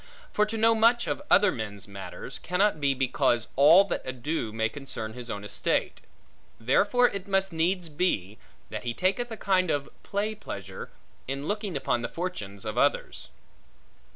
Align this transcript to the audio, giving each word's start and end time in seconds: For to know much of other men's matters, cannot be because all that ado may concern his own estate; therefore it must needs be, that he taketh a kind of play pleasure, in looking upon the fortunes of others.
For 0.33 0.47
to 0.47 0.57
know 0.57 0.73
much 0.73 1.05
of 1.05 1.21
other 1.29 1.51
men's 1.51 1.87
matters, 1.87 2.39
cannot 2.39 2.81
be 2.81 2.95
because 2.95 3.49
all 3.55 3.83
that 3.83 4.01
ado 4.03 4.51
may 4.51 4.67
concern 4.67 5.13
his 5.13 5.29
own 5.29 5.43
estate; 5.43 6.01
therefore 6.59 7.09
it 7.09 7.27
must 7.27 7.53
needs 7.53 7.87
be, 7.87 8.39
that 8.71 8.83
he 8.83 8.95
taketh 8.95 9.29
a 9.29 9.37
kind 9.37 9.69
of 9.69 9.89
play 10.01 10.33
pleasure, 10.33 10.89
in 11.27 11.47
looking 11.47 11.77
upon 11.77 12.01
the 12.01 12.09
fortunes 12.09 12.65
of 12.65 12.79
others. 12.79 13.27